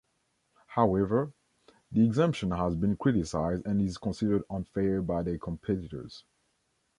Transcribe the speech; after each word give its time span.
However, 0.69 1.31
the 1.91 2.03
exemption 2.03 2.49
has 2.49 2.75
been 2.75 2.97
criticised 2.97 3.67
and 3.67 3.79
is 3.79 3.99
considered 3.99 4.41
unfair 4.49 4.99
by 5.03 5.21
their 5.21 5.37
competitors. 5.37 6.23